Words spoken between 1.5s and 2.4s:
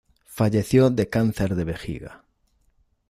de vejiga.